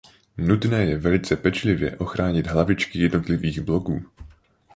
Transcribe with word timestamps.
Nutné 0.37 0.85
je 0.89 0.97
velice 0.97 1.35
pečlivě 1.35 1.97
ochránit 1.97 2.47
hlavičky 2.47 2.99
jednotlivých 2.99 3.61
bloků. 3.61 4.03